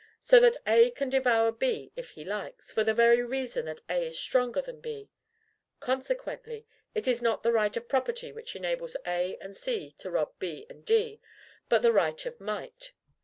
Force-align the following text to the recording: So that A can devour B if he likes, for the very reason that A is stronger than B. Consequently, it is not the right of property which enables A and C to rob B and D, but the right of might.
So 0.19 0.39
that 0.39 0.57
A 0.65 0.89
can 0.89 1.11
devour 1.11 1.51
B 1.51 1.91
if 1.95 2.09
he 2.09 2.25
likes, 2.25 2.71
for 2.73 2.83
the 2.83 2.91
very 2.91 3.21
reason 3.21 3.65
that 3.65 3.81
A 3.87 4.07
is 4.07 4.17
stronger 4.17 4.59
than 4.59 4.81
B. 4.81 5.09
Consequently, 5.79 6.65
it 6.95 7.07
is 7.07 7.21
not 7.21 7.43
the 7.43 7.51
right 7.51 7.77
of 7.77 7.87
property 7.87 8.31
which 8.31 8.55
enables 8.55 8.97
A 9.05 9.37
and 9.39 9.55
C 9.55 9.91
to 9.99 10.09
rob 10.09 10.31
B 10.39 10.65
and 10.71 10.83
D, 10.83 11.21
but 11.69 11.83
the 11.83 11.93
right 11.93 12.25
of 12.25 12.39
might. 12.41 12.93